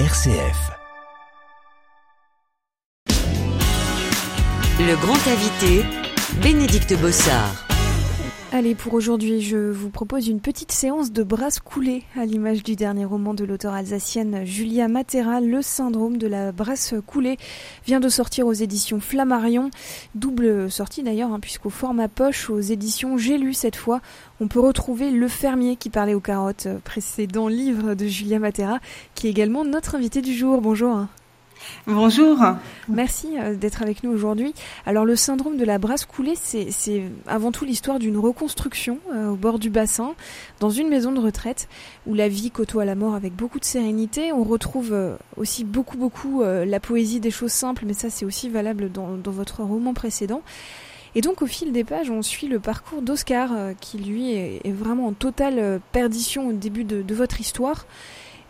[0.00, 0.72] RCF.
[4.80, 5.84] Le grand invité,
[6.42, 7.63] Bénédicte Bossard.
[8.56, 12.76] Allez, pour aujourd'hui, je vous propose une petite séance de brasse coulée à l'image du
[12.76, 17.36] dernier roman de l'auteur alsacienne Julia Matera, Le syndrome de la brasse coulée,
[17.84, 19.70] vient de sortir aux éditions Flammarion.
[20.14, 24.00] Double sortie d'ailleurs, hein, puisqu'au format poche, aux éditions J'ai lu cette fois,
[24.38, 28.78] on peut retrouver Le fermier qui parlait aux carottes, précédent livre de Julia Matera,
[29.16, 30.60] qui est également notre invité du jour.
[30.60, 31.08] Bonjour.
[31.86, 32.38] Bonjour.
[32.88, 34.54] Merci euh, d'être avec nous aujourd'hui.
[34.86, 39.36] Alors le syndrome de la brasse coulée, c'est avant tout l'histoire d'une reconstruction euh, au
[39.36, 40.14] bord du bassin,
[40.60, 41.68] dans une maison de retraite,
[42.06, 44.32] où la vie côtoie la mort avec beaucoup de sérénité.
[44.32, 48.48] On retrouve euh, aussi beaucoup, beaucoup la poésie des choses simples, mais ça c'est aussi
[48.48, 50.42] valable dans, votre roman précédent.
[51.14, 55.06] Et donc au fil des pages, on suit le parcours d'Oscar, qui lui est, vraiment
[55.06, 57.86] en totale perdition au début de votre histoire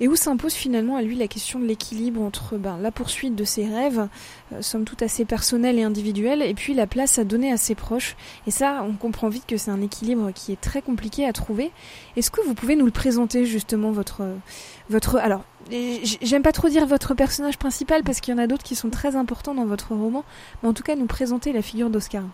[0.00, 3.44] et où s'impose finalement à lui la question de l'équilibre entre ben, la poursuite de
[3.44, 4.08] ses rêves,
[4.52, 7.74] euh, somme toute assez personnels et individuels, et puis la place à donner à ses
[7.74, 8.16] proches.
[8.46, 11.70] Et ça, on comprend vite que c'est un équilibre qui est très compliqué à trouver.
[12.16, 14.22] Est-ce que vous pouvez nous le présenter justement votre
[14.90, 15.44] votre alors
[16.20, 18.90] j'aime pas trop dire votre personnage principal parce qu'il y en a d'autres qui sont
[18.90, 20.24] très importants dans votre roman,
[20.62, 22.24] mais en tout cas nous présenter la figure d'Oscar.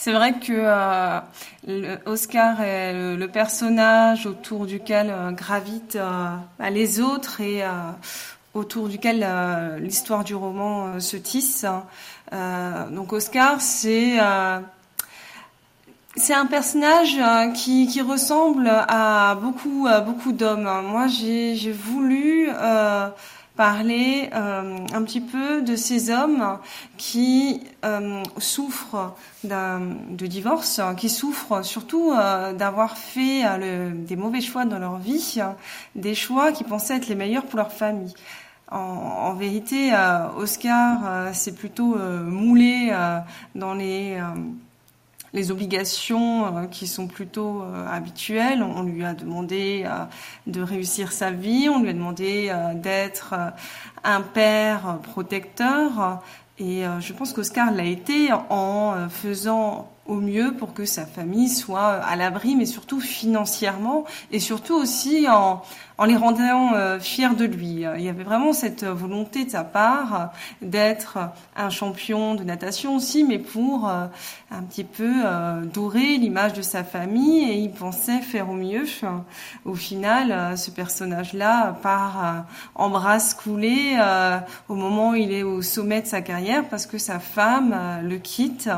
[0.00, 7.00] C'est vrai que euh, Oscar est le, personnage autour duquel euh, gravitent euh, bah, les
[7.00, 7.64] autres et
[8.54, 9.26] autour duquel
[9.80, 11.66] l'histoire du roman se tisse.
[12.90, 14.62] donc Oscar, c'est un
[16.48, 17.18] personnage
[17.54, 20.70] qui, qui, ressemble à beaucoup beaucoup d'hommes.
[20.86, 22.48] Moi, j'ai voulu
[23.58, 26.58] parler euh, un petit peu de ces hommes
[26.96, 33.42] qui euh, souffrent de divorce, qui souffrent surtout euh, d'avoir fait
[34.06, 35.40] des mauvais choix dans leur vie,
[35.96, 38.14] des choix qui pensaient être les meilleurs pour leur famille.
[38.70, 39.92] En, vérité,
[40.36, 42.92] Oscar s'est plutôt moulé
[43.54, 44.20] dans les
[45.32, 48.62] les obligations euh, qui sont plutôt euh, habituelles.
[48.62, 50.04] On lui a demandé euh,
[50.46, 53.34] de réussir sa vie, on lui a demandé d'être
[54.04, 56.22] un père protecteur.
[56.58, 61.86] Et je pense qu'Oscar l'a été en faisant au mieux pour que sa famille soit
[61.86, 65.62] à l'abri, mais surtout financièrement et surtout aussi en,
[65.98, 67.84] en les rendant euh, fiers de lui.
[67.96, 70.32] Il y avait vraiment cette volonté de sa part
[70.62, 71.18] d'être
[71.56, 74.06] un champion de natation aussi, mais pour euh,
[74.52, 78.84] un petit peu euh, dorer l'image de sa famille et il pensait faire au mieux.
[79.64, 82.44] Au final, ce personnage-là part
[82.74, 83.98] en brasse coulée
[84.68, 88.16] au moment où il est au sommet de sa carrière parce que sa femme le
[88.18, 88.70] quitte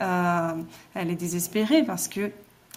[0.00, 2.30] elle est désespérée parce que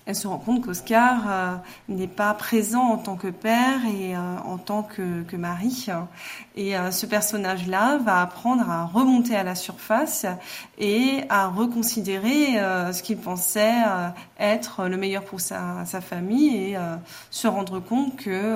[0.07, 1.56] elle se rend compte qu'Oscar euh,
[1.90, 5.88] n'est pas présent en tant que père et euh, en tant que, mari.
[6.56, 10.25] Et euh, ce personnage-là va apprendre à remonter à la surface
[10.78, 12.53] et à reconsidérer
[12.94, 13.73] ce qu'il pensait
[14.40, 16.78] être le meilleur pour sa, sa famille et
[17.29, 18.56] se rendre compte que,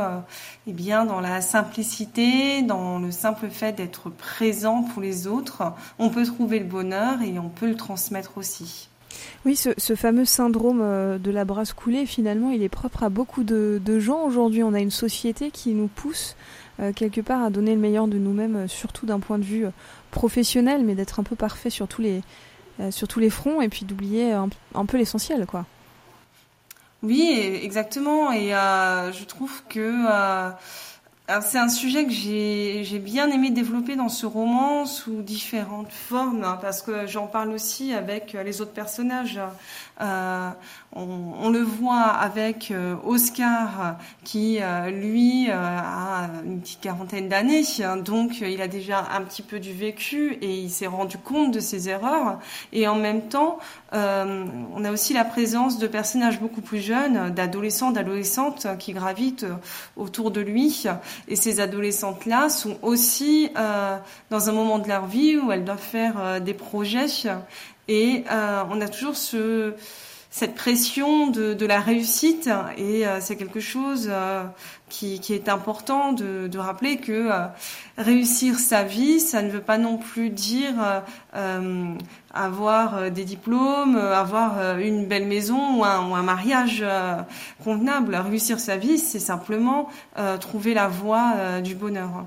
[0.67, 5.63] eh bien, dans la simplicité, dans le simple fait d'être présent pour les autres,
[5.99, 8.90] on peut trouver le bonheur et on peut le transmettre aussi.
[9.45, 13.43] Oui, ce, fameux syndrome euh, de la brasse coulée, finalement, il est propre à beaucoup
[13.43, 14.63] de, gens aujourd'hui.
[14.63, 16.35] On a une société qui nous pousse
[16.79, 19.65] euh, quelque part à donner le meilleur de nous-mêmes, euh, surtout d'un point de vue
[20.11, 22.21] professionnel, mais d'être un peu parfait sur tous les,
[22.89, 25.65] sur tous les fronts et puis d'oublier un, peu l'essentiel, quoi.
[27.03, 28.31] Oui, exactement.
[28.31, 30.05] Et je trouve que
[31.41, 36.57] c'est un sujet que j'ai bien aimé développer dans ce roman sous différentes formes, hein,
[36.61, 39.39] parce que j'en parle aussi avec euh, les autres personnages.
[40.01, 40.49] Euh,
[40.93, 48.41] on, le voit avec euh, Oscar, qui lui a une petite quarantaine d'années, hein, donc
[48.41, 51.87] il a déjà un petit peu du vécu et il s'est rendu compte de ses
[51.87, 52.39] erreurs.
[52.73, 53.59] Et en même temps,
[53.93, 59.45] on a aussi la présence de personnages beaucoup plus jeunes, d'adolescents, d'adolescentes qui gravitent
[59.97, 60.61] autour de lui
[61.27, 63.97] et ces adolescentes-là sont aussi euh,
[64.29, 67.05] dans un moment de leur vie où elles doivent faire euh, des projets.
[67.87, 69.73] Et euh, on a toujours ce,
[70.31, 72.49] cette pression de, la réussite.
[72.77, 74.09] Et c'est quelque chose
[74.89, 77.29] qui, qui, est important de, de rappeler que
[77.97, 80.73] réussir sa vie, ça ne veut pas non plus dire
[82.33, 86.83] avoir euh, des diplômes, euh, avoir euh, une belle maison ou un, ou un mariage
[87.63, 88.15] convenable.
[88.15, 89.89] Réussir sa vie, c'est simplement
[90.39, 92.25] trouver la voie du bonheur.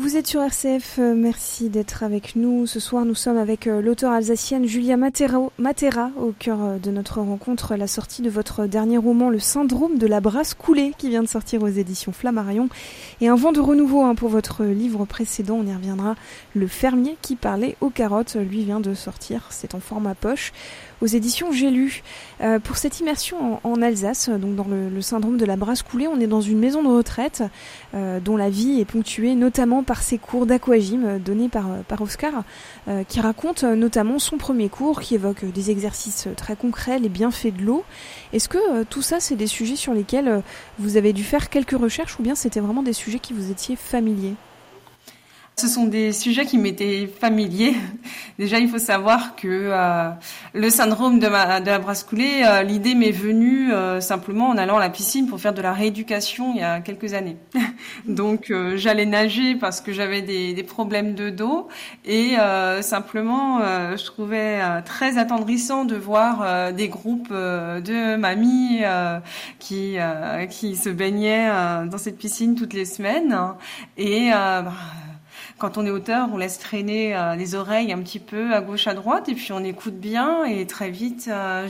[0.00, 2.66] Vous êtes sur RCF, euh, merci d'être avec nous.
[2.66, 6.90] Ce soir, nous sommes avec euh, l'auteur alsacienne Julia Matera, Matera, au cœur euh, de
[6.90, 11.10] notre rencontre, la sortie de votre dernier roman, Le syndrome de la brasse coulée, qui
[11.10, 12.70] vient de sortir aux éditions Flammarion,
[13.20, 16.14] et un vent de renouveau hein, pour votre livre précédent, on y reviendra,
[16.54, 20.54] Le fermier qui parlait aux carottes, lui vient de sortir, c'est en format poche
[21.02, 22.02] aux éditions J'ai lu.
[22.64, 26.26] Pour cette immersion en, Alsace, donc dans le, syndrome de la brasse coulée, on est
[26.26, 27.42] dans une maison de retraite
[27.94, 32.44] dont la vie est ponctuée notamment par ses cours d'aquagym euh, donnés par, par Oscar,
[33.08, 37.62] qui raconte notamment son premier cours qui évoque des exercices très concrets, les bienfaits de
[37.62, 37.84] l'eau.
[38.32, 40.42] Est-ce que tout ça, c'est des sujets sur lesquels
[40.78, 43.76] vous avez dû faire quelques recherches ou bien c'était vraiment des sujets qui vous étiez
[43.76, 44.34] familiers?
[45.60, 47.74] Ce sont des sujets qui m'étaient familiers.
[48.38, 50.08] Déjà, il faut savoir que euh,
[50.54, 54.80] le syndrome de, la brasse coulée, euh, l'idée m'est venue euh, simplement en allant à
[54.80, 57.36] la piscine pour faire de la rééducation il y a quelques années.
[58.08, 61.68] Donc, j'allais nager parce que j'avais des, problèmes de dos
[62.04, 62.36] et
[62.80, 63.60] simplement,
[63.96, 68.82] je trouvais très attendrissant de voir des groupes de mamies
[69.58, 69.96] qui
[70.50, 71.48] qui se baignaient
[71.90, 73.36] dans cette piscine toutes les semaines
[73.96, 74.72] et bah,
[75.60, 78.86] quand on est auteur, on laisse traîner euh, les oreilles un petit peu à gauche,
[78.86, 80.44] à droite, et puis on écoute bien.
[80.44, 81.68] Et très vite, euh,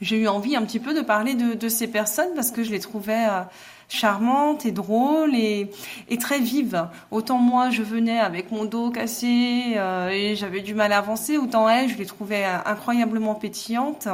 [0.00, 2.80] j'ai eu envie un petit peu de parler de, ces personnes parce que je les
[2.80, 3.42] trouvais euh,
[3.90, 5.70] charmantes et drôles et,
[6.18, 6.88] très vives.
[7.10, 9.76] Autant moi, je venais avec mon dos cassé
[10.10, 14.08] et j'avais du mal à avancer, autant elles, je les trouvais incroyablement pétillantes.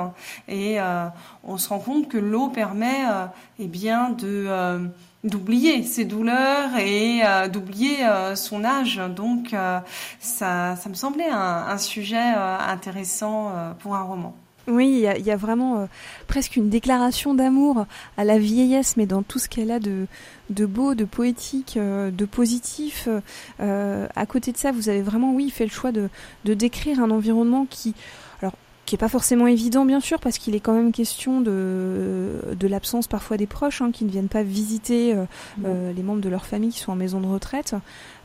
[0.48, 0.78] Et
[1.44, 3.04] on se rend compte que l'eau permet,
[3.58, 4.88] eh bien, de
[5.26, 9.00] d'oublier ses douleurs et euh, d'oublier euh, son âge.
[9.14, 9.80] Donc euh,
[10.20, 14.34] ça, ça me semblait un, sujet intéressant pour un roman.
[14.66, 15.86] Oui, il y a, vraiment
[16.26, 17.84] presque une déclaration d'amour
[18.16, 20.06] à la vieillesse, mais dans tout ce qu'elle a de,
[20.48, 23.08] de beau, de poétique, de positif.
[23.58, 26.08] à côté de ça, vous avez vraiment, oui, fait le choix de,
[26.46, 27.94] de décrire un environnement qui
[28.86, 32.68] qui est pas forcément évident bien sûr parce qu'il est quand même question de, de
[32.68, 35.24] l'absence parfois des proches hein, qui ne viennent pas visiter euh,
[35.58, 35.64] mmh.
[35.66, 37.74] euh, les membres de leur famille qui sont en maison de retraite.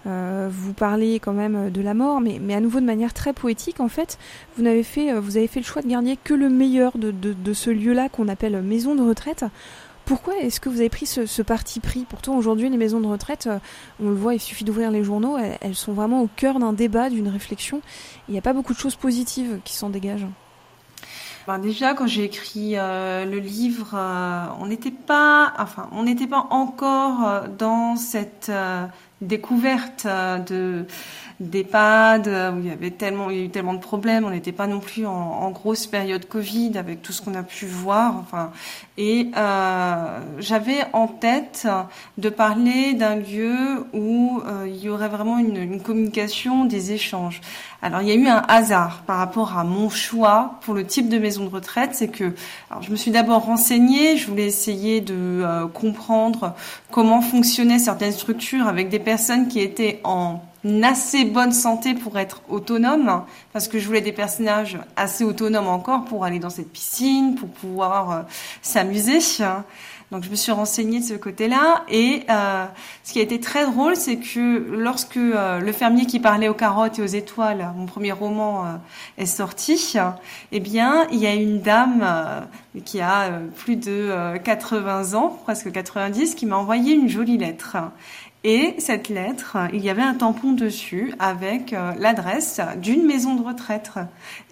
[0.08, 3.34] Euh, vous parlez quand même de la mort, mais, mais à nouveau de manière très
[3.34, 4.20] poétique en fait.
[4.56, 7.34] Vous avez fait, vous avez fait le choix de garder que le meilleur de, de,
[7.34, 9.46] de ce lieu-là qu'on appelle maison de retraite.
[10.06, 12.06] Pourquoi est-ce que vous avez pris ce, ce parti pris?
[12.10, 13.48] Pourtant, aujourd'hui, les maisons de retraite,
[14.02, 16.74] on le voit, il suffit d'ouvrir les journaux, elles, elles, sont vraiment au cœur d'un
[16.74, 17.82] débat, d'une réflexion.
[18.28, 20.28] Il n'y a pas beaucoup de choses positives qui s'en dégagent.
[21.48, 26.28] Ben déjà, quand j'ai écrit euh, le livre, euh, on n'était pas, enfin, on n'était
[26.28, 28.52] pas encore euh, dans cette
[29.22, 30.86] découverte de
[31.42, 34.26] d'EHPAD où il y avait tellement, il y a eu tellement de problèmes.
[34.26, 37.66] On n'était pas non plus en, grosse période Covid avec tout ce qu'on a pu
[37.66, 38.16] voir.
[38.18, 38.52] Enfin,
[38.98, 39.30] et
[40.40, 41.68] j'avais en tête
[42.18, 47.42] de parler d'un lieu où il y aurait vraiment une, une communication, des échanges.
[47.84, 51.10] Alors il y a eu un hasard par rapport à mon choix pour le type
[51.10, 52.36] de maison de retraite, c'est que
[52.70, 56.56] alors, je me suis d'abord renseignée, je voulais essayer de euh, comprendre
[56.92, 60.44] comment fonctionnaient certaines structures avec des personnes qui étaient en
[60.84, 63.24] assez bonne santé pour être autonomes,
[63.54, 67.50] parce que je voulais des personnages assez autonomes encore pour aller dans cette piscine, pour
[67.50, 68.22] pouvoir euh,
[68.62, 69.20] s'amuser.
[70.12, 72.66] Donc je me suis renseignée de ce côté-là et euh,
[73.06, 76.54] ce qui a été très drôle, c'est que lorsque euh, le fermier qui parlait aux
[76.54, 78.68] carottes et aux étoiles, mon premier roman euh,
[79.18, 79.96] est sorti,
[80.52, 82.06] eh bien il y a une dame
[82.84, 87.78] qui a plus de 80 ans, presque 90, qui m'a envoyé une jolie lettre
[88.44, 93.44] et cette lettre, il y avait un tampon dessus avec euh, l'adresse d'une maison de
[93.44, 93.92] retraite.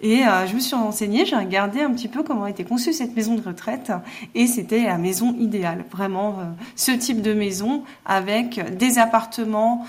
[0.00, 3.16] Et euh, je me suis renseignée, j'ai regardé un petit peu comment était conçue cette
[3.16, 3.90] maison de retraite.
[4.36, 6.44] Et c'était la maison idéale, vraiment euh,
[6.76, 9.84] ce type de maison avec des appartements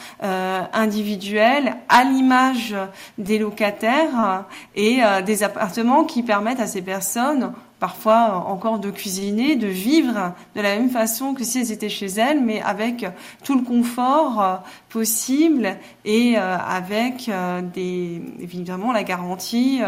[0.74, 2.76] individuels à l'image
[3.18, 9.66] des locataires et des appartements qui permettent à ces personnes parfois encore de cuisiner, de
[9.66, 13.08] vivre de la même façon que si elles étaient chez elles, mais avec
[13.44, 14.56] tout le confort euh,
[14.90, 19.80] possible et euh, avec euh, des, évidemment la garantie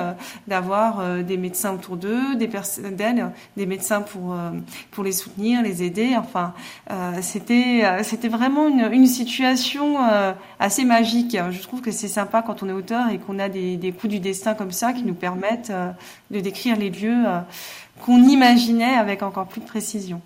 [0.48, 4.36] d'avoir des médecins autour d'eux, des personnes d'elles, des médecins pour
[4.90, 6.16] pour les soutenir, les aider.
[6.18, 6.54] Enfin,
[7.22, 9.98] c'était c'était vraiment une, une situation
[10.60, 11.38] assez magique.
[11.52, 14.14] Je trouve que c'est sympa quand on est auteur et qu'on a des, des coups
[14.14, 15.72] du destin comme ça qui nous permettent
[16.32, 17.26] de décrire les lieux
[18.04, 20.22] qu'on imaginait avec encore plus de précision.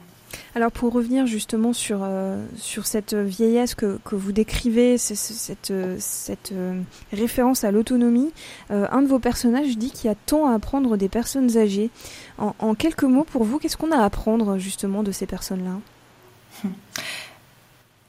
[0.55, 6.51] Alors pour revenir justement sur, euh, sur cette vieillesse que, que vous décrivez, cette, cette
[6.51, 6.81] euh,
[7.13, 8.31] référence à l'autonomie,
[8.71, 11.91] euh, un de vos personnages dit qu'il y a tant à apprendre des personnes âgées.
[12.37, 16.71] En, en quelques mots, pour vous, qu'est-ce qu'on a à apprendre justement de ces personnes-là?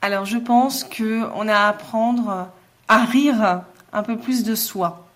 [0.01, 2.47] Alors je pense que on a à apprendre
[2.87, 3.61] à rire
[3.93, 5.08] un peu plus de soi.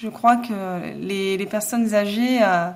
[0.00, 2.70] Je crois que les, les personnes âgées euh,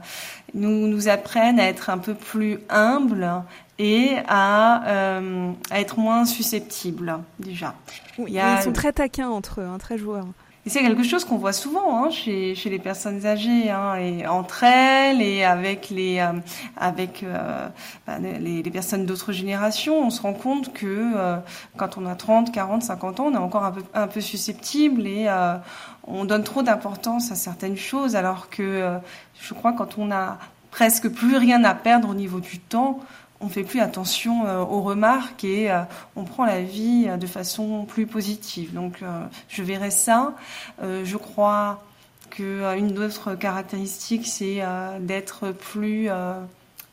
[0.52, 3.30] nous, nous apprennent à être un peu plus humbles
[3.78, 7.74] et à, euh, à être moins susceptibles déjà.
[8.18, 10.26] Oui, Ils sont très taquins entre eux, hein, très joueurs.
[10.66, 14.26] Et c'est quelque chose qu'on voit souvent hein, chez, chez les personnes âgées, hein, et
[14.26, 16.32] entre elles et avec les euh,
[16.78, 17.68] avec euh,
[18.06, 21.36] bah, les, les, personnes d'autres générations, on se rend compte que euh,
[21.76, 25.06] quand on a 30, 40, 50 ans, on est encore un peu un peu susceptible
[25.06, 25.56] et euh,
[26.04, 28.98] on donne trop d'importance à certaines choses, alors que
[29.40, 30.38] je crois quand on a
[30.70, 33.00] presque plus rien à perdre au niveau du temps,
[33.40, 35.82] on fait plus attention euh, aux remarques et euh,
[36.16, 38.72] on prend la vie euh, de façon plus positive.
[38.72, 39.02] Donc
[39.48, 40.34] je verrai ça.
[40.82, 41.82] je crois
[42.30, 44.62] que une autre caractéristique, c'est
[45.00, 46.08] d'être plus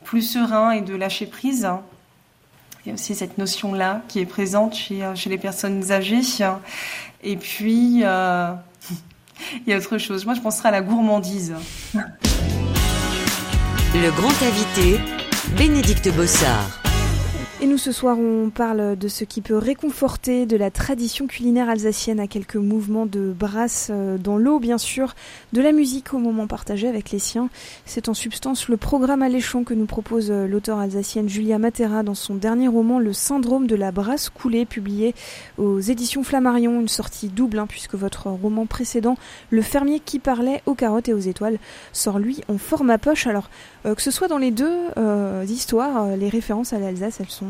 [0.04, 1.68] plus serein et de lâcher prise.
[2.86, 6.22] Il y a aussi cette notion-là qui est présente chez, les personnes âgées.
[7.24, 10.26] Et puis, il y a autre chose.
[10.26, 11.54] Moi, je penserais à la gourmandise.
[13.94, 15.00] Le grand invité,
[15.58, 16.82] Bénédicte Bossard.
[17.64, 21.70] Et nous ce soir on parle de ce qui peut réconforter de la tradition culinaire
[21.70, 25.14] alsacienne à quelques mouvements de brasse euh, dans l'eau bien sûr,
[25.54, 27.50] de la musique au moment partagé avec les siens.
[27.86, 32.16] C'est en substance le programme alléchant que nous propose euh, l'auteur alsacienne Julia Matera dans
[32.16, 35.14] son dernier roman Le syndrome de la brasse coulée publié
[35.60, 39.18] aux éditions Flammarion, une sortie double hein, puisque votre roman précédent
[39.52, 41.60] Le fermier qui parlait aux carottes et aux étoiles
[41.94, 43.28] sort lui en format poche.
[43.28, 43.52] Alors
[43.84, 44.90] que ce soit dans les deux
[45.48, 47.48] histoires, les références à l'Alsace elles sont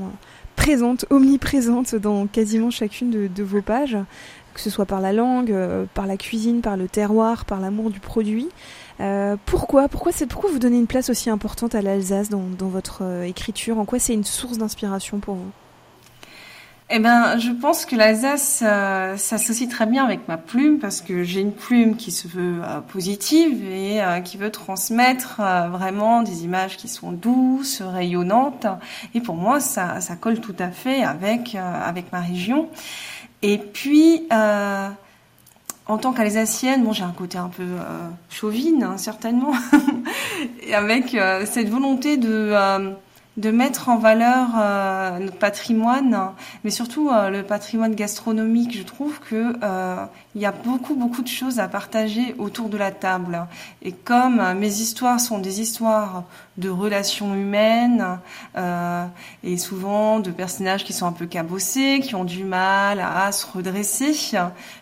[0.61, 3.97] présente, omniprésente dans quasiment chacune de, vos pages,
[4.53, 7.89] que ce soit par la langue, euh, par la cuisine, par le terroir, par l'amour
[7.89, 8.50] du produit.
[9.00, 13.23] Euh, pourquoi pourquoi, pourquoi vous donnez une place aussi importante à l'Alsace dans, votre euh,
[13.23, 13.79] écriture?
[13.79, 15.51] En quoi c'est une source d'inspiration pour vous?
[16.93, 21.24] Eh ben, je pense que l'Alsace euh, s'associe très bien avec ma plume parce que
[21.24, 26.43] j'ai une plume qui se veut euh, positive et euh, qui veut transmettre vraiment des
[26.43, 28.67] images qui sont douces, rayonnantes.
[29.15, 32.67] Et pour moi, ça, colle tout à fait avec avec ma région.
[33.41, 34.27] Et puis.
[35.88, 37.67] en tant qu'Alsacienne, bon, j'ai un côté un peu
[38.29, 39.53] chauvine, hein, certainement,
[40.74, 42.53] avec cette volonté de
[43.38, 46.31] de mettre en valeur euh, notre patrimoine,
[46.65, 48.77] mais surtout euh, le patrimoine gastronomique.
[48.77, 52.91] Je trouve que euh, y a beaucoup beaucoup de choses à partager autour de la
[52.91, 53.47] table.
[53.83, 56.23] Et comme mes histoires sont des histoires
[56.57, 58.19] de relations humaines
[59.43, 63.45] et souvent de personnages qui sont un peu cabossés, qui ont du mal à se
[63.47, 64.13] redresser,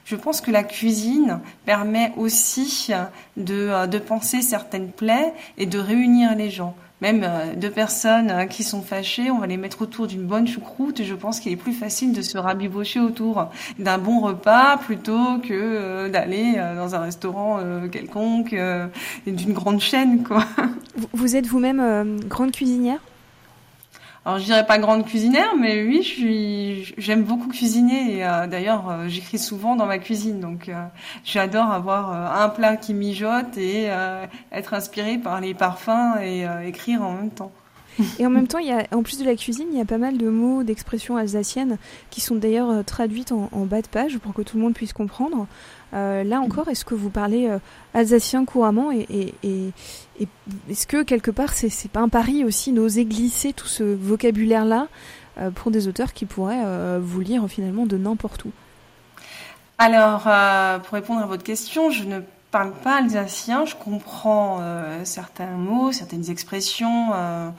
[0.06, 2.92] je pense que la cuisine permet aussi
[3.38, 8.46] de, de penser certaines plaies et de réunir les gens même euh, deux personnes euh,
[8.46, 11.52] qui sont fâchées, on va les mettre autour d'une bonne choucroute et je pense qu'il
[11.52, 16.96] est plus facile de se rabibocher autour d'un bon repas plutôt que euh, d'aller dans
[16.96, 17.60] un restaurant
[17.92, 18.56] quelconque
[19.26, 20.46] d'une grande chaîne quoi.
[21.14, 23.00] Vous êtes vous-même grande cuisinière?
[24.30, 28.18] Alors je dirais pas grande cuisinière, mais oui, je j'aime beaucoup cuisiner.
[28.18, 30.86] Et euh, d'ailleurs, euh, j'écris souvent dans ma cuisine, donc euh,
[31.26, 33.90] j'adore avoir un plat qui mijote et
[34.52, 37.52] être inspiré par les parfums et écrire en même temps.
[38.20, 39.86] Et en même temps, il y a, en plus de la cuisine, il y a
[39.86, 41.78] pas mal de mots, d'expressions alsaciennes
[42.10, 45.48] qui sont d'ailleurs traduites en, bas de page pour que tout le monde puisse comprendre.
[45.94, 47.58] Euh, là encore, est-ce que vous parlez euh,
[47.94, 49.34] alsacien couramment et,
[50.70, 54.88] est-ce que quelque part c'est, pas un pari aussi d'oser glisser tout ce vocabulaire-là
[55.38, 58.52] euh, pour des auteurs qui pourraient euh, vous lire finalement de n'importe où?
[59.78, 60.24] Alors,
[60.84, 62.20] pour répondre à votre question, je ne
[62.52, 67.50] parle pas alsacien, je comprends euh, certains mots, certaines expressions euh,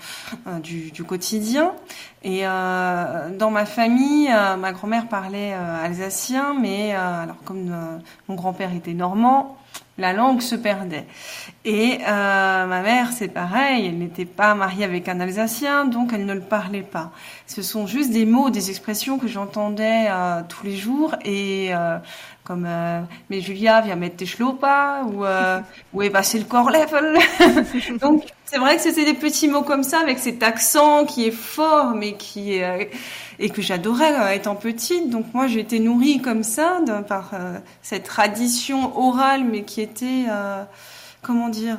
[0.46, 1.72] euh du, du, quotidien.
[2.22, 8.74] Et euh, dans ma famille, euh, ma grand-mère parlait alsacien, mais alors comme mon grand-père
[8.74, 9.56] était normand,
[9.96, 11.06] la langue se perdait.
[11.64, 16.32] Et ma mère, c'est pareil, elle n'était pas mariée avec un Alsacien, donc elle ne
[16.32, 17.10] le parlait pas.
[17.46, 20.08] Ce sont juste des mots, des expressions que j'entendais
[20.48, 21.72] tous les jours et
[22.44, 25.60] comme euh, mais Julia viens mettre tes chlopas ou euh,
[25.92, 27.18] où est passé le corps level
[28.00, 31.32] donc c'est vrai que c'était des petits mots comme ça avec cet accent qui est
[31.32, 32.84] fort mais qui est, euh,
[33.38, 37.32] et que j'adorais euh, étant petite donc moi j'ai été nourrie comme ça de, par
[37.82, 40.24] cette tradition orale mais qui était
[41.22, 41.78] comment dire,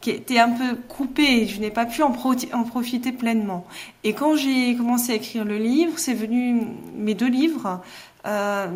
[0.00, 1.46] qui était un peu coupée.
[1.46, 2.12] Je n'ai pas pu en,
[2.52, 3.66] en, profiter pleinement.
[4.04, 6.62] Et quand j'ai commencé à écrire le livre, c'est venu
[6.94, 7.80] mes deux livres.
[8.26, 8.66] Euh,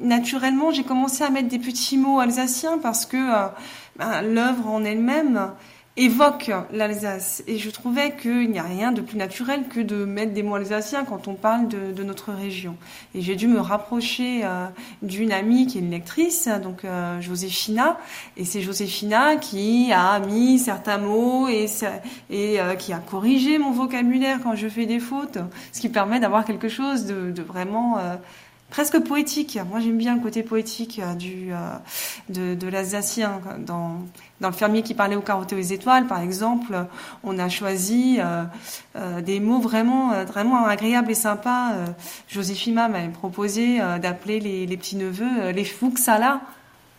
[0.00, 3.48] naturellement, j'ai commencé à mettre des petits mots alsaciens parce que euh,
[3.96, 5.52] ben, l'œuvre en elle-même
[5.98, 7.42] évoque l'Alsace.
[7.48, 10.54] Et je trouvais qu'il n'y a rien de plus naturel que de mettre des mots
[10.54, 12.76] alsaciens quand on parle de, de notre région.
[13.14, 14.66] Et j'ai dû me rapprocher euh,
[15.02, 17.98] d'une amie qui est une lectrice, donc euh, Joséphina.
[18.36, 21.66] Et c'est Joséphina qui a mis certains mots et,
[22.30, 25.38] et euh, qui a corrigé mon vocabulaire quand je fais des fautes,
[25.72, 27.98] ce qui permet d'avoir quelque chose de, de vraiment
[28.70, 29.58] presque poétique.
[29.70, 31.56] Moi, j'aime bien le côté poétique euh, du euh,
[32.28, 33.40] de, de l'Alsacien.
[33.58, 34.00] Dans,
[34.40, 36.86] dans le fermier qui parlait aux carottes et aux étoiles, par exemple,
[37.24, 41.72] on a choisi euh, des mots vraiment vraiment agréables et sympas.
[42.28, 46.40] Joséphine m'avait proposé d'appeler les, les petits neveux les Fuxala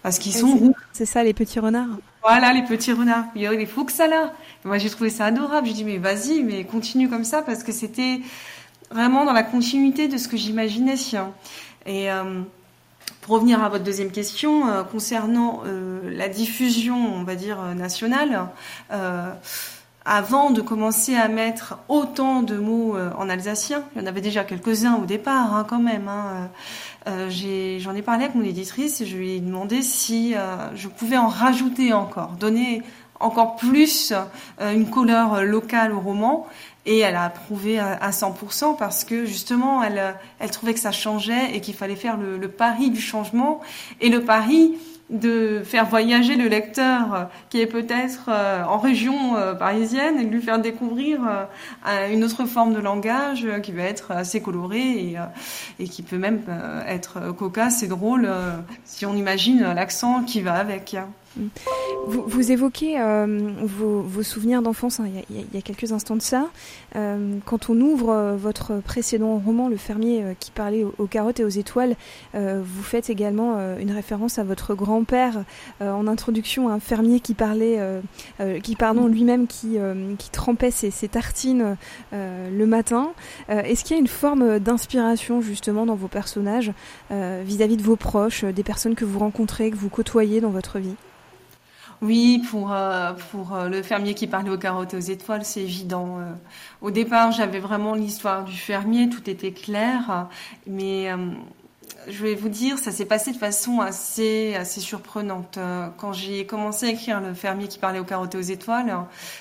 [0.04, 0.76] parce qu'ils sont roux.
[0.92, 1.98] C'est ça, les petits renards.
[2.22, 3.26] Voilà, les petits renards.
[3.36, 4.34] Il y a les Fuxala.
[4.66, 5.68] Moi, j'ai trouvé ça adorable.
[5.68, 8.20] J'ai dit mais vas-y, mais continue comme ça parce que c'était
[8.92, 10.96] vraiment dans la continuité de ce que j'imaginais.
[11.86, 12.42] Et euh,
[13.22, 18.48] pour revenir à votre deuxième question, euh, concernant euh, la diffusion, on va dire, nationale,
[20.06, 24.44] avant de commencer à mettre autant de mots en alsacien, il y en avait déjà
[24.44, 26.08] quelques-uns au départ hein, quand même.
[26.08, 26.50] Hein,
[27.06, 30.34] j'en ai, parlé avec mon éditrice et je lui ai demandé si
[30.74, 32.82] je pouvais en rajouter encore, donner
[33.20, 34.14] encore plus
[34.60, 36.48] une couleur locale au roman
[36.86, 41.56] et elle a approuvé à 100% parce que justement, elle, elle trouvait que ça changeait
[41.56, 43.62] et qu'il fallait faire le, le, pari du changement
[44.02, 44.74] et le pari
[45.10, 50.30] de faire voyager le lecteur qui est peut-être euh, en région euh, parisienne et de
[50.30, 51.22] lui faire découvrir
[51.88, 55.18] euh, une autre forme de langage qui va être assez coloré et,
[55.80, 56.42] et qui peut même
[56.88, 58.30] être cocasse et drôle
[58.86, 60.96] si on imagine l'accent qui va avec.
[62.08, 66.50] Vous, vous évoquez euh, vos, souvenirs d'enfance hein, il, y a quelques instants de ça.
[66.96, 71.44] Euh, quand on ouvre euh, votre précédent roman, Le fermier qui parlait aux, carottes et
[71.44, 71.96] aux étoiles,
[72.34, 75.44] vous faites également une référence à votre grand-père
[75.82, 77.80] en introduction, un fermier qui parlait,
[78.64, 79.78] qui pardon lui-même qui,
[80.32, 81.78] trempait ses, tartines
[82.12, 83.12] le matin.
[83.50, 86.72] Est-ce qu'il y a une forme d'inspiration justement dans vos personnages
[87.10, 90.80] vis-à-vis -vis de vos proches, des personnes que vous rencontrez, que vous côtoyez dans votre
[90.80, 90.96] vie?
[92.02, 95.62] Oui, pour euh, pour euh, le fermier qui parlait aux carottes et aux étoiles, c'est
[95.62, 96.20] évident.
[96.20, 96.34] Euh,
[96.82, 100.28] au départ, j'avais vraiment l'histoire du fermier, tout était clair,
[100.66, 101.10] mais
[102.08, 105.60] je vais vous dire, ça s'est passé de façon assez assez surprenante.
[105.98, 108.96] Quand j'ai commencé à écrire le fermier qui parlait aux carottes et aux étoiles,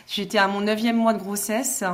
[0.09, 1.85] j'étais à mon neuvième mois de grossesse,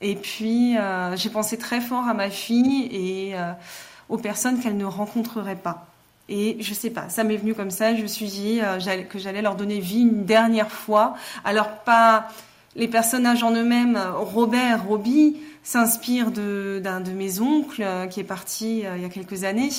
[0.00, 0.76] et puis
[1.16, 3.34] j'ai pensé très fort à ma fille et
[4.08, 5.86] aux personnes qu'elle ne rencontrerait pas.
[6.28, 7.94] Et je sais pas, ça m'est venu comme ça.
[7.94, 11.14] Je me suis dit euh, que j'allais leur donner vie une dernière fois.
[11.44, 12.28] Alors pas
[12.74, 13.98] les personnages en eux-mêmes.
[14.16, 15.36] Robert, Robbie
[15.66, 19.42] s'inspire de d'un de mes oncles euh, qui est parti euh, il y a quelques
[19.42, 19.70] années.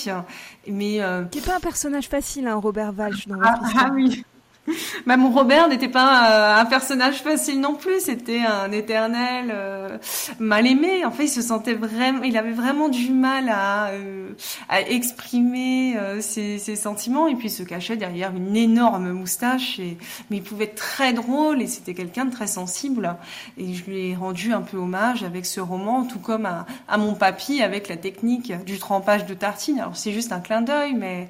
[0.68, 4.24] Mais euh, qui est pas un personnage facile, hein, Robert Walsh dans ah, ah oui.
[5.06, 9.98] Bah, mon Robert n'était pas euh, un personnage facile non plus, c'était un éternel euh,
[10.40, 11.06] mal aimé.
[11.06, 14.30] En fait, il se sentait vraiment, il avait vraiment du mal à, euh,
[14.68, 19.80] à exprimer euh, ses, ses, sentiments et puis il se cachait derrière une énorme moustache.
[19.80, 19.98] Et,
[20.30, 23.16] mais il pouvait être très drôle et c'était quelqu'un de très sensible.
[23.58, 26.98] Et je lui ai rendu un peu hommage avec ce roman, tout comme à, à
[26.98, 29.80] mon papy avec la technique du trempage de tartine.
[29.80, 31.30] Alors c'est juste un clin d'œil, mais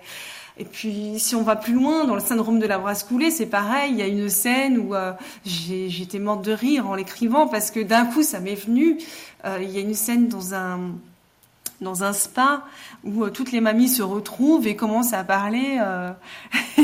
[0.60, 3.46] et puis, si on va plus loin, dans le syndrome de la brasse coulée, c'est
[3.46, 3.92] pareil.
[3.92, 5.14] Il y a une scène où euh,
[5.46, 8.98] j'étais morte de rire en l'écrivant parce que d'un coup, ça m'est venu.
[9.46, 10.80] Euh, il y a une scène dans un
[11.82, 12.64] dans un spa
[13.04, 16.12] où euh, toutes les mamies se retrouvent et commencent à parler euh,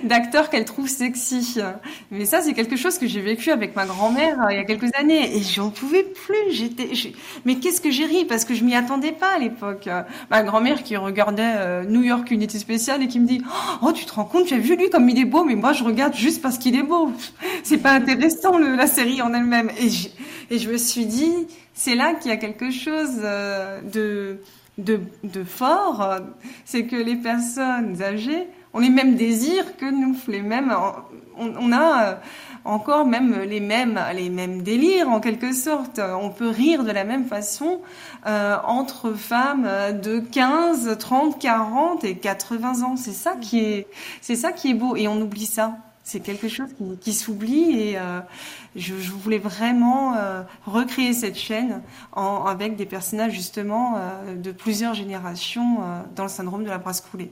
[0.04, 1.58] d'acteurs qu'elles trouvent sexy.
[2.10, 4.64] Mais ça, c'est quelque chose que j'ai vécu avec ma grand-mère euh, il y a
[4.64, 6.50] quelques années et j'en pouvais plus.
[6.50, 6.90] J'étais,
[7.44, 9.88] mais qu'est-ce que j'ai ri parce que je m'y attendais pas à l'époque.
[10.30, 13.42] Ma grand-mère qui regardait euh, New York Unité Spéciale et qui me dit
[13.82, 15.72] "Oh, tu te rends compte, tu as vu lui comme il est beau, mais moi
[15.72, 17.12] je regarde juste parce qu'il est beau.
[17.62, 20.08] C'est pas intéressant la série en elle-même." Et je,
[20.50, 21.32] et je me suis dit
[21.74, 24.38] c'est là qu'il y a quelque chose euh, de,
[24.78, 26.20] de, de fort,
[26.64, 30.74] c'est que les personnes âgées ont les mêmes désirs que nous, les mêmes,
[31.36, 32.14] on, a euh,
[32.64, 36.00] encore même les mêmes, les mêmes délires en quelque sorte.
[36.00, 37.80] On peut rire de la même façon
[38.26, 39.68] euh, entre femmes
[40.02, 42.96] de 15, 30, 40 et 80 ans.
[42.96, 43.86] C'est ça qui est,
[44.20, 47.70] c'est ça qui est beau et on oublie ça c'est quelque chose qui, qui s'oublie
[47.70, 48.20] et euh,
[48.74, 51.82] je, voulais vraiment euh, recréer cette chaîne
[52.14, 57.00] avec des personnages justement euh, de plusieurs générations euh, dans le syndrome de la brasse
[57.00, 57.30] coulée.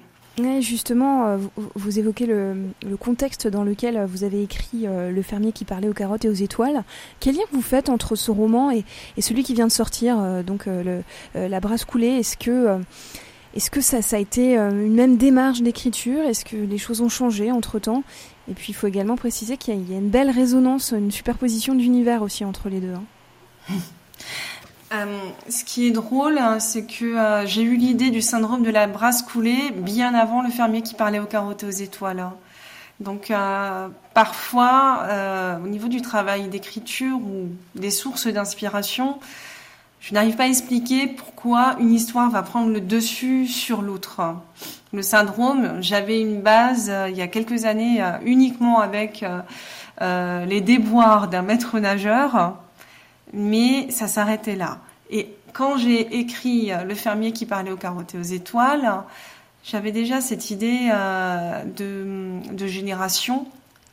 [0.60, 1.38] Justement, euh,
[1.74, 2.54] vous, évoquez le,
[3.00, 6.32] contexte dans lequel vous avez écrit euh, Le fermier qui parlait aux carottes et aux
[6.32, 6.84] étoiles.
[7.20, 8.84] Quel lien vous faites entre ce roman et,
[9.20, 10.68] celui qui vient de sortir, donc
[11.34, 12.18] La brasse coulée?
[12.18, 12.78] Est-ce que
[13.54, 16.20] Est-ce que ça, ça a été une même démarche d'écriture?
[16.24, 18.02] Est-ce que les choses ont changé entre-temps?
[18.48, 22.22] Et puis il faut également préciser qu'il y, a une belle résonance, une superposition d'univers
[22.22, 22.94] aussi entre les deux.
[22.94, 23.74] Hein.
[24.90, 29.22] ce qui est drôle, hein, c'est que j'ai eu l'idée du syndrome de la brasse
[29.22, 32.20] coulée bien avant le fermier qui parlait aux carottes et aux étoiles.
[32.20, 32.34] Hein.
[33.00, 39.18] Donc euh, parfois, euh, au niveau du travail d'écriture ou des sources d'inspiration,
[40.00, 44.20] je n'arrive pas à expliquer pourquoi une histoire va prendre le dessus sur l'autre.
[44.92, 49.24] Le syndrome, j'avais une base euh, il y a quelques années uniquement avec
[50.00, 52.56] les déboires d'un maître nageur,
[53.32, 54.78] mais ça s'arrêtait là.
[55.10, 59.02] Et quand j'ai écrit Le fermier qui parlait aux carottes et aux étoiles,
[59.70, 63.46] j'avais déjà cette idée euh, de, génération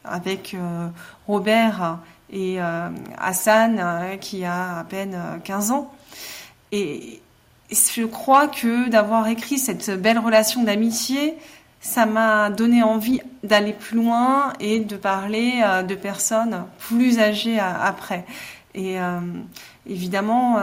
[0.05, 0.87] avec euh,
[1.27, 1.99] Robert
[2.31, 5.91] et euh, Hassan qui a à peine 15 ans.
[6.71, 7.19] Et
[7.71, 11.33] je crois que d'avoir écrit cette belle relation d'amitié,
[11.81, 18.25] ça m'a donné envie d'aller plus loin et de parler de personnes plus âgées après.
[18.75, 18.97] Et
[19.87, 20.59] évidemment,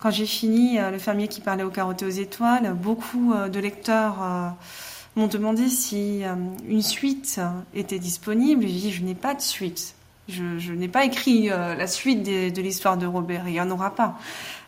[0.00, 3.48] quand j'ai fini euh, Le fermier qui parlait aux carottes et aux étoiles, beaucoup euh,
[3.48, 4.48] de lecteurs euh,
[5.14, 6.22] m'ont demandé si
[6.66, 7.40] une suite
[7.74, 8.62] était disponible.
[8.62, 9.94] J'ai dit, je n'ai pas de suite.
[10.28, 14.16] Je, n'ai pas écrit la suite de l'histoire de Robert, il n'y en aura pas.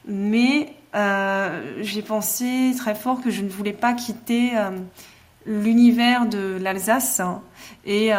[0.09, 4.51] Mais j'ai pensé très fort que je ne voulais pas quitter
[5.47, 7.21] l'univers de l'Alsace
[7.87, 8.11] et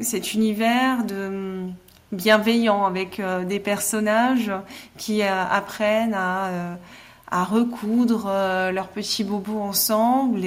[0.00, 1.66] cet univers de
[2.12, 4.52] bienveillant avec euh, des personnages
[4.98, 6.74] qui euh, apprennent à, euh,
[7.30, 8.26] à recoudre
[8.72, 10.42] leurs petits bobos ensemble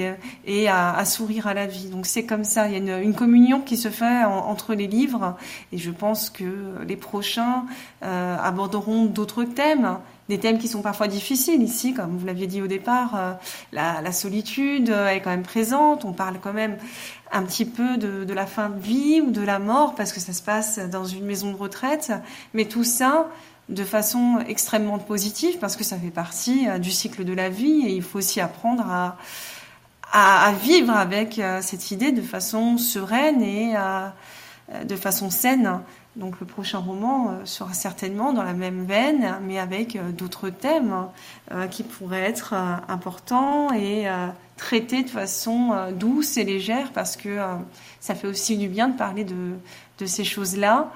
[0.46, 1.88] et, à, sourire à la vie.
[1.88, 5.36] Donc c'est comme ça, il y a une, communion qui se fait entre les livres
[5.72, 7.64] et je pense que les prochains
[8.02, 11.62] aborderont d'autres thèmes des thèmes qui sont parfois difficiles.
[11.62, 13.38] Ici, comme vous l'aviez dit au départ,
[13.72, 16.76] la, la, solitude est quand même présente, on parle quand même
[17.32, 20.32] un petit peu de, la fin de vie ou de la mort parce que ça
[20.32, 22.12] se passe dans une maison de retraite,
[22.54, 23.28] mais tout ça
[23.68, 27.84] de façon extrêmement positive parce que ça fait partie euh, du cycle de la vie.
[27.86, 28.84] Et il faut aussi apprendre
[30.12, 35.80] à, vivre avec euh, cette idée de façon sereine et euh, de façon saine.
[36.16, 41.06] Donc le prochain roman sera certainement dans la même veine, mais avec d'autres thèmes
[41.70, 42.54] qui pourraient être
[42.88, 44.08] importants et
[44.56, 47.54] traiter de façon euh, douce et légère parce que euh,
[48.00, 50.90] ça fait aussi du bien de parler de, ces choses-là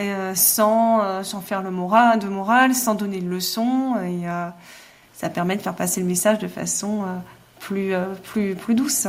[0.00, 4.26] euh, sans, sans faire le moral, de morale, sans donner de leçons et
[5.12, 7.04] ça permet de faire passer le message de façon
[7.60, 9.06] plus, plus, plus douce.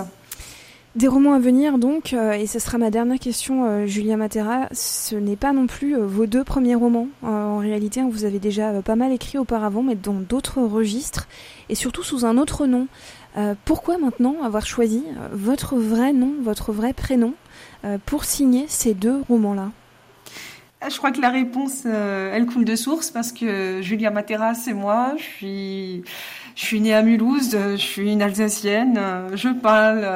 [0.95, 4.69] Des romans à venir donc, et ce sera ma dernière question, Julia Matera.
[4.71, 7.10] Ce n'est pas non plus vos deux premiers romans.
[7.21, 11.27] en réalité, hein, vous avez déjà pas mal écrit auparavant, mais dans d'autres registres,
[11.67, 12.88] et surtout sous un autre nom.
[13.38, 17.34] Euh, pourquoi maintenant avoir choisi euh, votre vrai nom, votre vrai prénom
[17.84, 19.71] euh, pour signer ces deux romans-là?
[20.89, 25.13] Je crois que la réponse, elle coule de source parce que Julia Matera, c'est moi.
[25.17, 26.03] Je suis,
[26.55, 28.99] je suis née à Mulhouse, je suis une Alsacienne.
[29.33, 30.07] Je parle,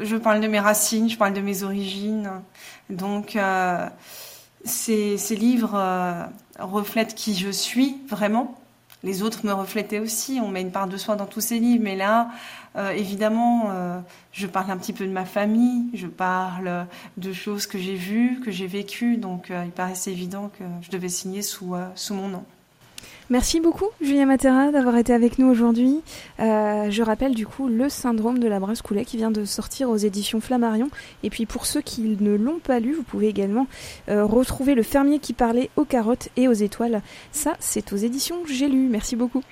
[0.00, 2.30] je parle de mes racines, je parle de mes origines.
[2.90, 3.38] Donc,
[4.64, 8.58] ces, livres reflètent qui je suis vraiment.
[9.04, 10.40] Les autres me reflétaient aussi.
[10.42, 12.30] On met une part de soi dans tous ces livres, mais là,
[12.76, 14.00] euh, évidemment, euh,
[14.32, 18.40] je parle un petit peu de ma famille, je parle de choses que j'ai vues,
[18.40, 21.74] que j'ai vécues, donc euh, il paraissait évident que je devais signer sous
[22.10, 22.44] mon nom.
[23.30, 26.02] Merci beaucoup, Julien Matera, d'avoir été avec nous aujourd'hui.
[26.38, 29.96] je rappelle du coup le syndrome de la brasse coulée qui vient de sortir aux
[29.96, 30.88] éditions Flammarion.
[31.22, 33.66] Et puis pour ceux qui ne l'ont pas lu, vous pouvez également
[34.08, 37.00] retrouver Le fermier qui parlait aux carottes et aux étoiles.
[37.30, 38.88] Ça, c'est aux éditions J'ai lu.
[38.88, 39.42] Merci beaucoup.